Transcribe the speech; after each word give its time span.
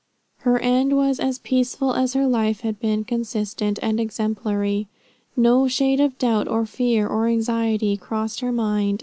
Her 0.39 0.57
end 0.57 0.97
was 0.97 1.19
as 1.19 1.37
peaceful 1.37 1.93
as 1.93 2.13
her 2.13 2.25
life 2.25 2.61
had 2.61 2.79
been 2.79 3.03
consistent 3.03 3.77
and 3.83 3.99
exemplary. 3.99 4.87
"No 5.37 5.67
shade 5.67 5.99
of 5.99 6.17
doubt 6.17 6.47
or 6.47 6.65
fear, 6.65 7.05
or 7.05 7.27
anxiety 7.27 7.97
crossed 7.97 8.39
her 8.39 8.51
mind." 8.51 8.99